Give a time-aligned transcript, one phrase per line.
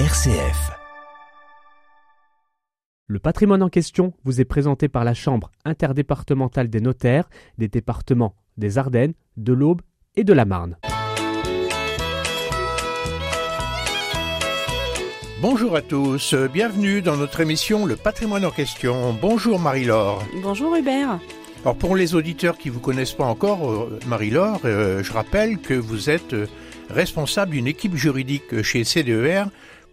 [0.00, 0.72] RCF.
[3.06, 7.28] Le patrimoine en question vous est présenté par la Chambre interdépartementale des notaires
[7.58, 9.82] des départements des Ardennes, de l'Aube
[10.16, 10.76] et de la Marne.
[15.40, 19.16] Bonjour à tous, bienvenue dans notre émission Le patrimoine en question.
[19.22, 20.24] Bonjour Marie-Laure.
[20.42, 21.20] Bonjour Hubert.
[21.64, 25.72] Alors pour les auditeurs qui vous connaissent pas encore, euh, Marie-Laure, euh, je rappelle que
[25.72, 26.46] vous êtes euh,
[26.90, 29.44] responsable d'une équipe juridique chez CDER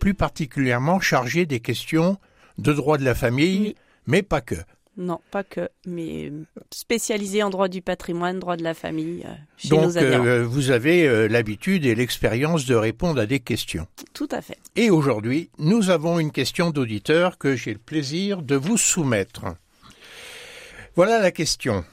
[0.01, 2.17] plus particulièrement chargé des questions
[2.57, 3.75] de droit de la famille,
[4.07, 4.55] mais pas que.
[4.97, 6.33] Non, pas que, mais
[6.73, 10.71] spécialisé en droit du patrimoine, droit de la famille euh, chez Donc, nos euh, vous
[10.71, 13.87] avez euh, l'habitude et l'expérience de répondre à des questions.
[14.13, 14.57] Tout à fait.
[14.75, 19.45] Et aujourd'hui, nous avons une question d'auditeur que j'ai le plaisir de vous soumettre.
[20.95, 21.85] Voilà la question.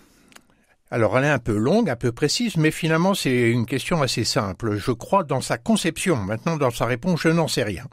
[0.90, 4.24] Alors elle est un peu longue, un peu précise, mais finalement c'est une question assez
[4.24, 4.76] simple.
[4.76, 6.16] Je crois dans sa conception.
[6.16, 7.84] Maintenant dans sa réponse, je n'en sais rien.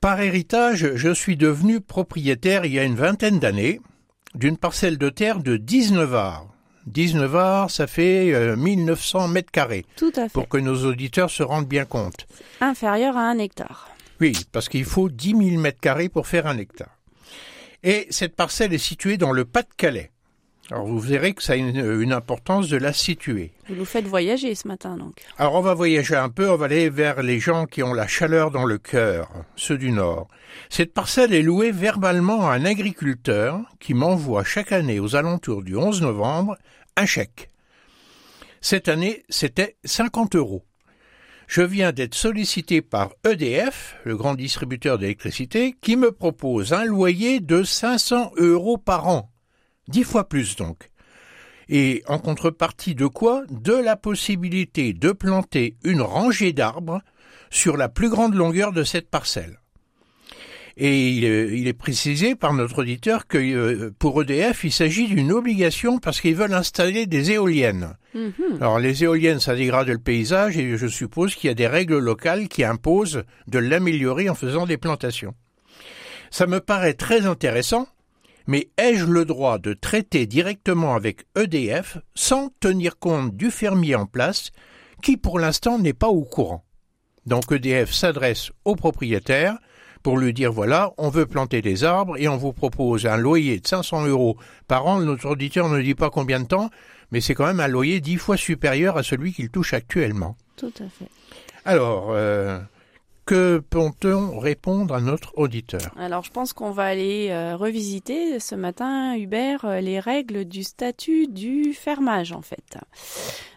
[0.00, 3.80] Par héritage, je suis devenu propriétaire il y a une vingtaine d'années
[4.34, 6.46] d'une parcelle de terre de 19 arts.
[6.86, 10.32] 19 arts, ça fait euh, 1900 mètres carrés, Tout à fait.
[10.32, 12.26] pour que nos auditeurs se rendent bien compte.
[12.60, 13.88] Inférieur à un hectare.
[14.20, 16.96] Oui, parce qu'il faut 10 000 mètres carrés pour faire un hectare.
[17.82, 20.12] Et cette parcelle est située dans le Pas-de-Calais.
[20.70, 23.52] Alors vous verrez que ça a une, une importance de la situer.
[23.68, 25.14] Vous nous faites voyager ce matin, donc.
[25.38, 28.08] Alors on va voyager un peu, on va aller vers les gens qui ont la
[28.08, 30.28] chaleur dans le cœur, ceux du Nord.
[30.68, 35.76] Cette parcelle est louée verbalement à un agriculteur qui m'envoie chaque année aux alentours du
[35.76, 36.56] 11 novembre
[36.96, 37.50] un chèque.
[38.60, 40.64] Cette année, c'était 50 euros.
[41.46, 47.38] Je viens d'être sollicité par EDF, le grand distributeur d'électricité, qui me propose un loyer
[47.38, 49.30] de 500 euros par an.
[49.88, 50.90] Dix fois plus donc.
[51.68, 53.42] Et en contrepartie de quoi?
[53.50, 57.00] De la possibilité de planter une rangée d'arbres
[57.50, 59.60] sur la plus grande longueur de cette parcelle.
[60.78, 65.06] Et il est, il est précisé par notre auditeur que euh, pour EDF, il s'agit
[65.06, 67.96] d'une obligation parce qu'ils veulent installer des éoliennes.
[68.14, 68.58] Mhm.
[68.60, 71.98] Alors les éoliennes, ça dégrade le paysage et je suppose qu'il y a des règles
[71.98, 75.34] locales qui imposent de l'améliorer en faisant des plantations.
[76.30, 77.88] Ça me paraît très intéressant,
[78.46, 84.06] mais ai-je le droit de traiter directement avec EDF sans tenir compte du fermier en
[84.06, 84.50] place
[85.02, 86.64] qui pour l'instant n'est pas au courant?
[87.26, 89.58] Donc EDF s'adresse au propriétaire
[90.02, 93.58] pour lui dire voilà, on veut planter des arbres et on vous propose un loyer
[93.58, 94.36] de 500 euros
[94.68, 95.00] par an.
[95.00, 96.70] Notre auditeur ne dit pas combien de temps,
[97.10, 100.36] mais c'est quand même un loyer dix fois supérieur à celui qu'il touche actuellement.
[100.56, 101.10] Tout à fait.
[101.64, 102.60] Alors, euh,
[103.26, 105.92] que peut-on répondre à notre auditeur?
[105.98, 110.62] Alors, je pense qu'on va aller euh, revisiter ce matin, Hubert, euh, les règles du
[110.62, 112.78] statut du fermage, en fait.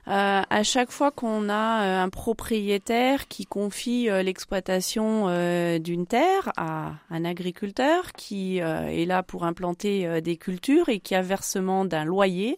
[0.10, 6.08] Euh, à chaque fois qu'on a euh, un propriétaire qui confie euh, l'exploitation euh, d'une
[6.08, 11.86] terre à un agriculteur qui est là pour implanter des cultures et qui a versement
[11.86, 12.58] d'un loyer,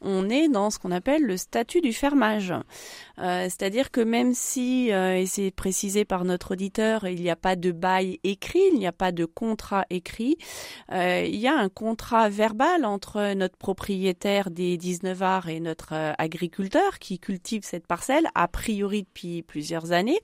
[0.00, 2.52] on est dans ce qu'on appelle le statut du fermage.
[3.16, 7.70] C'est-à-dire que même si, et c'est précisé par notre auditeur, il n'y a pas de
[7.70, 10.36] bail écrit, il n'y a pas de contrat écrit,
[10.92, 16.12] il y a un contrat verbal entre notre propriétaire des 19 arts et notre euh,
[16.84, 20.18] agriculteur qui cultive cette parcelle, a priori depuis plusieurs années,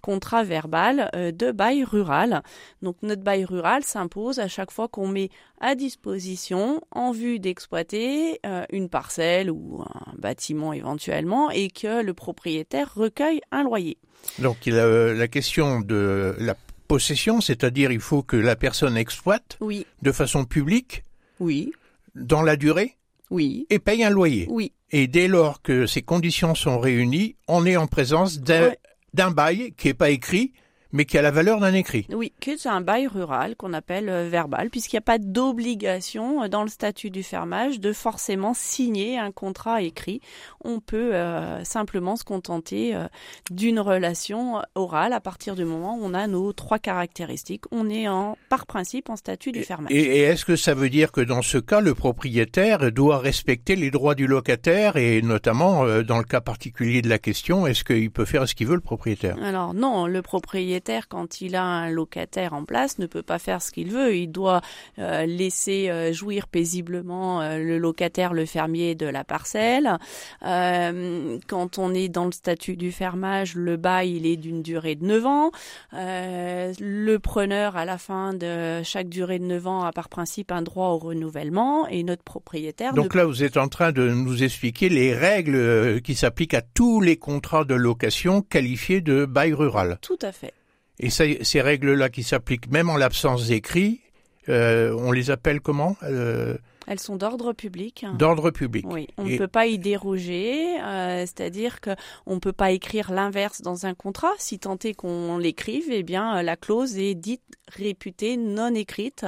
[0.00, 2.42] contrat verbal euh, de bail rural.
[2.82, 5.30] Donc notre bail rural s'impose à chaque fois qu'on met
[5.60, 12.14] à disposition en vue d'exploiter euh, une parcelle ou un bâtiment éventuellement et que le
[12.14, 13.98] propriétaire recueille un loyer.
[14.38, 16.54] Donc il a euh, la question de la
[16.88, 21.02] possession, c'est-à-dire il faut que la personne exploite Oui, de façon publique,
[21.40, 21.72] oui,
[22.14, 22.96] dans la durée,
[23.30, 24.46] oui, et paye un loyer.
[24.50, 24.72] oui.
[24.90, 29.34] Et dès lors que ces conditions sont réunies, on est en présence d'un Ouais.
[29.34, 30.52] bail qui n'est pas écrit,
[30.96, 32.06] mais qui a la valeur d'un écrit.
[32.12, 36.48] Oui, c'est un bail rural qu'on appelle euh, verbal, puisqu'il n'y a pas d'obligation euh,
[36.48, 40.20] dans le statut du fermage de forcément signer un contrat écrit.
[40.64, 43.06] On peut euh, simplement se contenter euh,
[43.50, 47.64] d'une relation orale à partir du moment où on a nos trois caractéristiques.
[47.70, 49.92] On est en, par principe en statut du fermage.
[49.92, 53.76] Et, et est-ce que ça veut dire que dans ce cas, le propriétaire doit respecter
[53.76, 57.84] les droits du locataire et notamment euh, dans le cas particulier de la question, est-ce
[57.84, 59.36] qu'il peut faire ce qu'il veut le propriétaire?
[59.42, 63.62] Alors non, le propriétaire, quand il a un locataire en place, ne peut pas faire
[63.62, 64.16] ce qu'il veut.
[64.16, 64.60] Il doit
[64.98, 69.98] euh, laisser euh, jouir paisiblement euh, le locataire, le fermier de la parcelle.
[70.44, 74.94] Euh, quand on est dans le statut du fermage, le bail, il est d'une durée
[74.94, 75.50] de 9 ans.
[75.94, 80.52] Euh, le preneur, à la fin de chaque durée de 9 ans, a par principe
[80.52, 84.08] un droit au renouvellement et notre propriétaire Donc ne là, vous êtes en train de
[84.08, 89.24] nous expliquer les règles euh, qui s'appliquent à tous les contrats de location qualifiés de
[89.24, 89.98] bail rural.
[90.02, 90.52] Tout à fait.
[90.98, 94.00] Et ces, ces règles-là qui s'appliquent même en l'absence d'écrit,
[94.48, 96.56] euh, on les appelle comment euh,
[96.86, 98.06] Elles sont d'ordre public.
[98.14, 98.86] D'ordre public.
[98.88, 101.90] Oui, on Et- ne peut pas y déroger, euh, c'est-à-dire que
[102.26, 104.32] on ne peut pas écrire l'inverse dans un contrat.
[104.38, 109.26] Si tant est qu'on l'écrive, eh bien la clause est dite réputée non écrite.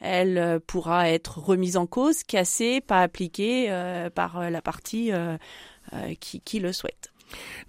[0.00, 5.10] Elle euh, pourra être remise en cause, cassée, pas appliquée euh, par la partie
[6.20, 7.10] qui, qui le souhaite.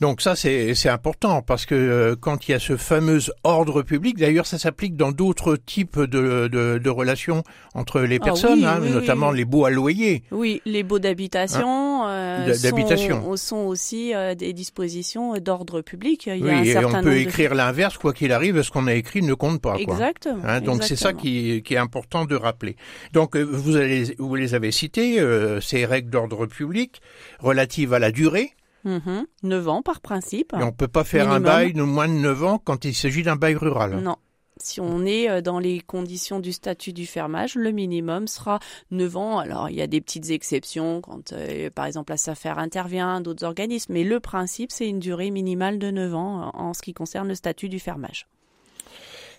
[0.02, 4.18] Donc ça c'est important parce que euh, quand il y a ce fameux ordre public,
[4.18, 8.66] d'ailleurs ça s'applique dans d'autres types de, de, de relations entre les Ah personnes, oui,
[8.66, 9.38] hein, oui, notamment oui.
[9.38, 10.24] les baux à loyer.
[10.32, 13.22] Oui, les baux d'habitation euh, D'a- d'habitation.
[13.24, 16.28] sont, sont aussi euh, des dispositions d'ordre public.
[16.28, 18.62] Il y a un Oui, et certain on peut de- écrire l'inverse, quoi qu'il arrive,
[18.62, 19.74] ce qu'on a écrit ne compte pas.
[19.74, 19.94] Quoi.
[19.94, 20.42] Exactement.
[20.46, 22.76] Hein, donc c'est ça qui, qui est important de rappeler.
[23.14, 27.02] Donc euh, vous, allez, vous les avez citées, euh, ces règles d'ordre public
[27.40, 28.52] relatives à la durée.
[28.84, 29.26] Mhm.
[29.44, 30.54] 9 ans par principe.
[30.60, 33.24] Et on peut pas faire un bail de moins de 9 ans quand il s'agit
[33.24, 34.00] d'un bail rural.
[34.02, 34.16] Non.
[34.62, 38.60] Si on est euh, dans les conditions du statut du fermage, le minimum sera
[38.92, 39.40] 9 ans.
[39.40, 43.46] Alors, il y a des petites exceptions quand, euh, par exemple, la SAFER intervient, d'autres
[43.46, 47.30] organismes, mais le principe, c'est une durée minimale de 9 ans en ce qui concerne
[47.30, 48.28] le statut du fermage.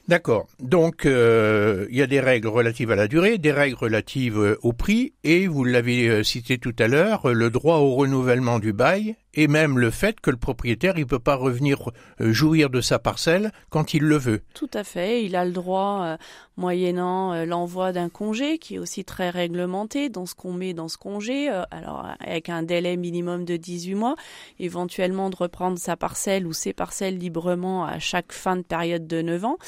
[0.08, 0.48] D'accord.
[0.58, 4.72] Donc euh, il y a des règles relatives à la durée, des règles relatives au
[4.72, 9.48] prix, et vous l'avez cité tout à l'heure, le droit au renouvellement du bail, et
[9.48, 11.90] même le fait que le propriétaire il peut pas revenir
[12.20, 14.42] euh, jouir de sa parcelle quand il le veut.
[14.54, 15.24] Tout à fait.
[15.24, 16.16] Il a le droit, euh,
[16.56, 20.88] moyennant euh, l'envoi d'un congé, qui est aussi très réglementé dans ce qu'on met dans
[20.88, 24.16] ce congé, alors avec un délai minimum de 18 mois,
[24.58, 29.22] éventuellement de reprendre sa parcelle ou ses parcelles librement à chaque fin de période de
[29.22, 29.58] 9 ans,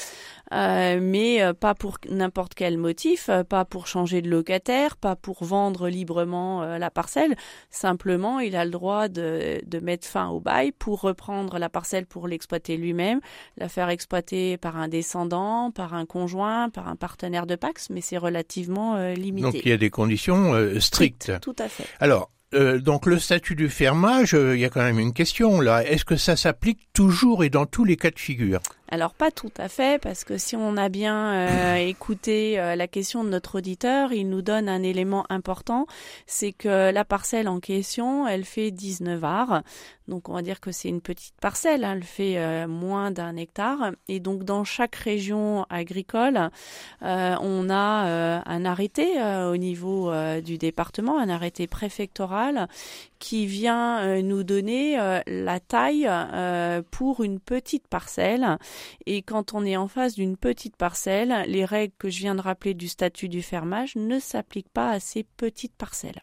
[0.51, 6.77] mais pas pour n'importe quel motif, pas pour changer de locataire, pas pour vendre librement
[6.77, 7.35] la parcelle.
[7.69, 12.05] Simplement, il a le droit de, de mettre fin au bail pour reprendre la parcelle
[12.05, 13.19] pour l'exploiter lui-même,
[13.57, 18.01] la faire exploiter par un descendant, par un conjoint, par un partenaire de Pax, mais
[18.01, 19.51] c'est relativement euh, limité.
[19.51, 21.31] Donc il y a des conditions euh, strictes.
[21.41, 21.85] Tout à fait.
[21.99, 25.85] Alors, euh, donc le statut du fermage, il y a quand même une question là.
[25.85, 28.59] Est-ce que ça s'applique toujours et dans tous les cas de figure?
[28.93, 32.87] Alors pas tout à fait, parce que si on a bien euh, écouté euh, la
[32.87, 35.87] question de notre auditeur, il nous donne un élément important,
[36.27, 39.63] c'est que la parcelle en question, elle fait 19 arts.
[40.07, 43.37] Donc on va dire que c'est une petite parcelle, hein, elle fait euh, moins d'un
[43.37, 43.91] hectare.
[44.07, 46.49] Et donc dans chaque région agricole,
[47.03, 52.67] euh, on a euh, un arrêté euh, au niveau euh, du département, un arrêté préfectoral
[53.23, 58.57] qui vient euh, nous donner euh, la taille euh, pour une petite parcelle.
[59.05, 62.41] Et quand on est en face d'une petite parcelle, les règles que je viens de
[62.41, 66.21] rappeler du statut du fermage ne s'appliquent pas à ces petites parcelles.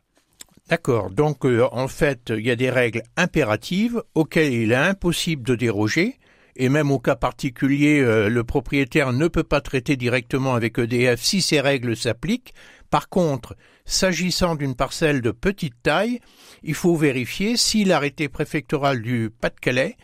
[0.69, 1.09] D'accord.
[1.09, 6.19] Donc en fait, il y a des règles impératives auxquelles il est impossible de déroger.
[6.55, 11.41] Et même au cas particulier, le propriétaire ne peut pas traiter directement avec EDF si
[11.41, 12.53] ces règles s'appliquent.
[12.91, 13.57] Par contre,
[13.91, 16.21] s'agissant d'une parcelle de petite taille,
[16.63, 19.97] il faut vérifier si l'arrêté préfectoral du Pas-de-Calais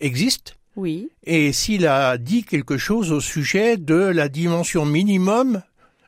[0.00, 5.62] existe Oui, et s'il a dit quelque chose au sujet de la dimension minimum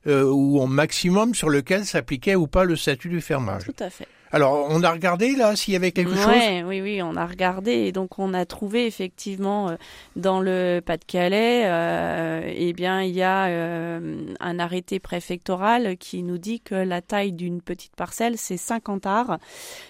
[0.07, 3.65] euh, ou au maximum sur lequel s'appliquait ou pas le statut du fermage.
[3.65, 4.07] tout à fait.
[4.33, 7.27] Alors, on a regardé là s'il y avait quelque chose Ouais, oui, oui, on a
[7.27, 9.77] regardé et donc on a trouvé effectivement euh,
[10.17, 16.39] dans le Pas-de-Calais, euh, eh bien, il y a euh, un arrêté préfectoral qui nous
[16.39, 19.39] dit que la taille d'une petite parcelle c'est 50 arts,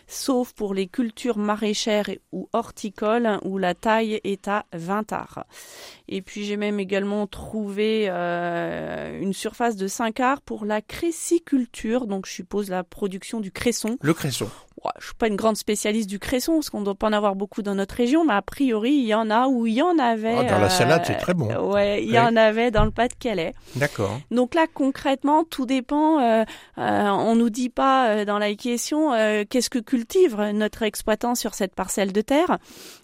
[0.07, 5.45] sauf pour les cultures maraîchères ou horticoles où la taille est à 20 arts.
[6.09, 12.07] Et puis j'ai même également trouvé euh, une surface de 5 arts pour la créciculture,
[12.07, 13.97] donc je suppose la production du cresson.
[14.03, 14.26] Le cresson.
[14.27, 14.66] Ouais,
[14.99, 17.63] je suis pas une grande spécialiste du cresson, parce qu'on doit pas en avoir beaucoup
[17.63, 20.37] dans notre région, mais a priori, il y en a où il y en avait.
[20.39, 21.53] Ah, dans la euh, salade, c'est très bon.
[21.73, 23.55] Ouais, il y en avait dans le Pas-de-Calais.
[23.75, 24.19] D'accord.
[24.31, 26.21] Donc là, concrètement, tout dépend.
[26.21, 26.45] Euh,
[26.79, 31.35] euh, on nous dit pas euh, dans la question euh, qu'est-ce que cultive notre exploitant
[31.35, 32.59] sur cette parcelle de terre.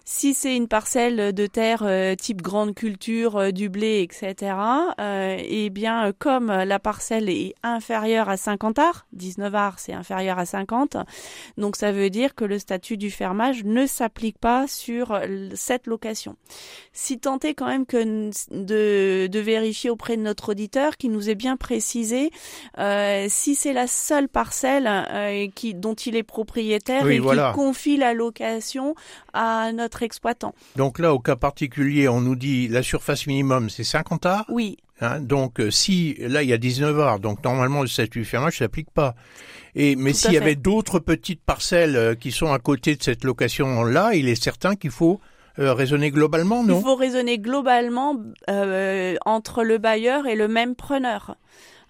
[0.05, 4.53] Si c'est une parcelle de terre euh, type grande culture, euh, du blé, etc.
[4.99, 9.93] Euh, eh bien, euh, comme la parcelle est inférieure à 50 arts, 19 arts, c'est
[9.93, 10.97] inférieur à 50.
[11.57, 15.87] Donc ça veut dire que le statut du fermage ne s'applique pas sur l- cette
[15.87, 16.35] location.
[16.91, 21.29] Si tant est quand même que de, de vérifier auprès de notre auditeur qui nous
[21.29, 22.31] est bien précisé
[22.79, 27.49] euh, si c'est la seule parcelle euh, qui, dont il est propriétaire Oui, et voilà.
[27.51, 28.95] qui confie la location
[29.33, 30.53] à notre exploitant.
[30.75, 34.45] Donc là, au cas particulier, on nous dit la surface minimum, c'est 50 arts.
[34.49, 38.23] Oui, Hein, donc euh, si là il y a 19 arts, donc normalement le statut
[38.23, 39.15] fermage s'applique pas.
[39.75, 43.23] Et mais s'il y avait d'autres petites parcelles euh, qui sont à côté de cette
[43.23, 45.19] location là, il est certain qu'il faut
[45.59, 46.79] euh, raisonner globalement, non?
[46.79, 48.15] Il faut raisonner globalement
[48.49, 51.35] euh, entre le bailleur et le même preneur.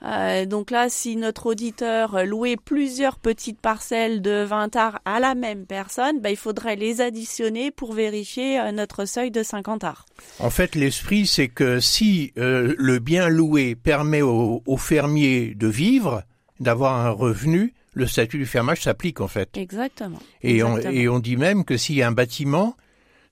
[0.03, 5.36] Euh, donc là, si notre auditeur louait plusieurs petites parcelles de 20 arts à la
[5.36, 10.05] même personne, bah, il faudrait les additionner pour vérifier euh, notre seuil de 50 arts.
[10.39, 15.67] En fait, l'esprit, c'est que si euh, le bien loué permet au, au fermier de
[15.67, 16.24] vivre,
[16.60, 19.55] d'avoir un revenu, le statut du fermage s'applique en fait.
[19.55, 20.19] Exactement.
[20.41, 22.75] Et on, et on dit même que s'il y a un bâtiment,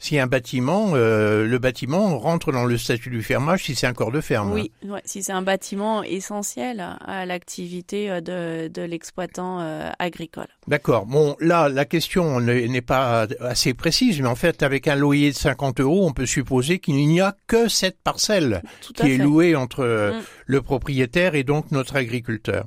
[0.01, 3.93] si un bâtiment, euh, le bâtiment rentre dans le statut du fermage si c'est un
[3.93, 4.51] corps de ferme.
[4.51, 10.47] Oui, ouais, si c'est un bâtiment essentiel à l'activité euh, de, de l'exploitant euh, agricole.
[10.67, 11.05] D'accord.
[11.05, 15.35] Bon, là, la question n'est pas assez précise, mais en fait, avec un loyer de
[15.35, 19.23] 50 euros, on peut supposer qu'il n'y a que cette parcelle Tout qui est fait.
[19.23, 20.21] louée entre euh, Mm.
[20.47, 22.65] le propriétaire et donc notre agriculteur.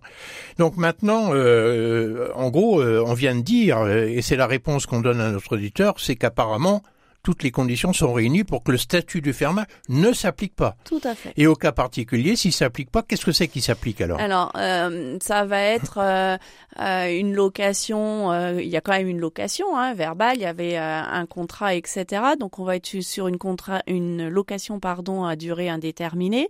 [0.59, 5.01] Donc maintenant, euh, en gros, euh, on vient de dire, et c'est la réponse qu'on
[5.01, 6.83] donne à notre auditeur, c'est qu'apparemment,
[7.25, 10.77] toutes les conditions sont réunies pour que le statut du fermage ne s'applique pas.
[10.85, 11.33] Tout à fait.
[11.37, 14.21] Et au cas particulier, s'il s'applique pas, qu'est-ce que c'est qui s'applique alors?
[14.21, 16.37] Alors, euh, ça va être euh,
[16.79, 18.31] euh, une location.
[18.31, 20.37] euh, il y a quand même une location hein, verbale.
[20.37, 22.05] Il y avait un contrat, etc.
[22.39, 26.49] Donc, on va être sur une contrat, une location, pardon, à durée indéterminée.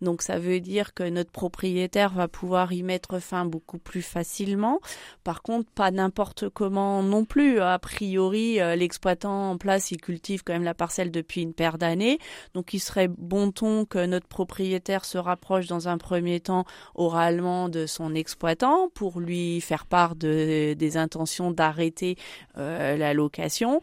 [0.00, 4.80] Donc, ça veut dire que notre propriétaire va pouvoir y mettre fin beaucoup plus facilement.
[5.22, 7.60] Par contre, pas n'importe comment non plus.
[7.60, 12.18] A priori, l'exploitant en place, il cultive quand même la parcelle depuis une paire d'années.
[12.54, 17.68] Donc, il serait bon ton que notre propriétaire se rapproche dans un premier temps oralement
[17.68, 22.16] de son exploitant pour lui faire part de, des intentions d'arrêter
[22.58, 23.80] euh, la location.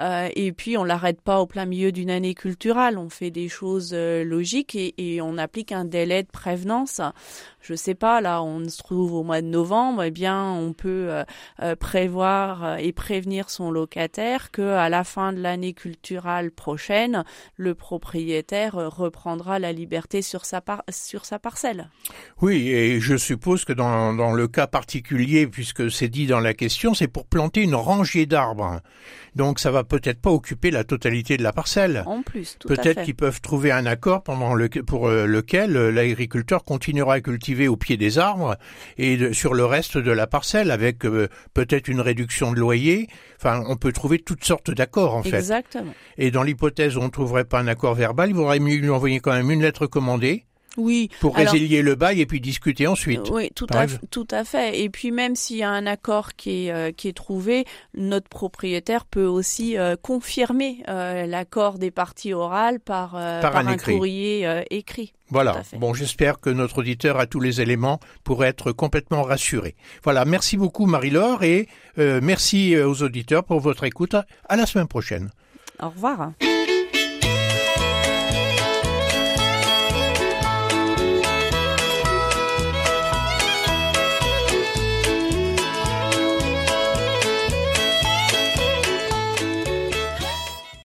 [0.00, 2.96] Euh, et puis on l'arrête pas au plein milieu d'une année culturelle.
[2.96, 7.02] On fait des choses euh, logiques et, et on applique un délai de prévenance.
[7.66, 11.06] Je sais pas, là on se trouve au mois de novembre, eh bien on peut
[11.08, 11.24] euh,
[11.62, 17.24] euh, prévoir euh, et prévenir son locataire que à la fin de l'année culturelle prochaine,
[17.56, 21.88] le propriétaire reprendra la liberté sur sa par- sur sa parcelle.
[22.42, 26.52] Oui, et je suppose que dans, dans le cas particulier, puisque c'est dit dans la
[26.52, 28.80] question, c'est pour planter une rangée d'arbres.
[29.36, 32.04] Donc ça va peut-être pas occuper la totalité de la parcelle.
[32.06, 37.14] En plus, tout Peut-être qu'ils peuvent trouver un accord pendant le, pour lequel l'agriculteur continuera
[37.14, 38.56] à cultiver au pied des arbres
[38.98, 43.08] et de- sur le reste de la parcelle avec euh, peut-être une réduction de loyer.
[43.38, 45.36] Enfin, on peut trouver toutes sortes d'accords en fait.
[45.36, 45.92] Exactement.
[46.18, 48.90] Et dans l'hypothèse où on ne trouverait pas un accord verbal, il vaudrait mieux lui
[48.90, 50.44] envoyer quand même une lettre commandée
[50.76, 51.08] Oui.
[51.20, 53.30] pour Alors- résilier le bail et puis discuter ensuite.
[53.30, 54.80] Oui, tout à, tout à fait.
[54.80, 57.64] Et puis même s'il y a un accord qui est, euh, qui est trouvé,
[57.94, 63.66] notre propriétaire peut aussi euh, confirmer euh, l'accord des parties orales par, euh, Par un
[63.68, 63.94] un, écrit.
[63.94, 65.12] courrier euh, écrit.
[65.30, 65.62] Voilà.
[65.78, 69.74] Bon, j'espère que notre auditeur a tous les éléments pour être complètement rassuré.
[70.02, 70.24] Voilà.
[70.24, 71.66] Merci beaucoup, Marie-Laure, et
[71.98, 74.14] euh, merci aux auditeurs pour votre écoute.
[74.48, 75.30] À la semaine prochaine.
[75.82, 76.32] Au revoir.